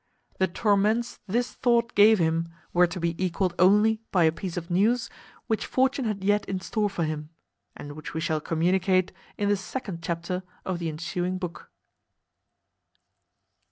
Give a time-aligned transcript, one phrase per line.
[0.39, 4.71] The torments this thought gave him were to be equalled only by a piece of
[4.71, 5.11] news
[5.45, 7.29] which fortune had yet in store for him,
[7.77, 11.69] and which we shall communicate in the second chapter of the ensuing book.